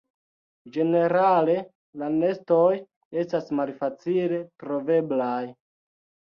[0.77, 1.57] Ĝenerale
[2.03, 2.65] la nestoj
[3.27, 5.41] estas malfacile troveblaj.